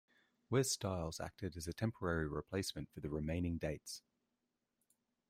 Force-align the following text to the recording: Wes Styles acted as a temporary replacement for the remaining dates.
Wes 0.49 0.71
Styles 0.71 1.19
acted 1.19 1.55
as 1.55 1.67
a 1.67 1.73
temporary 1.73 2.27
replacement 2.27 2.89
for 2.91 3.01
the 3.01 3.09
remaining 3.11 3.59
dates. 3.59 4.01